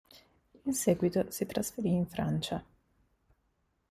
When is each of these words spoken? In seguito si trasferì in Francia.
In 0.65 0.73
seguito 0.73 1.29
si 1.29 1.45
trasferì 1.45 1.93
in 1.93 2.07
Francia. 2.07 2.65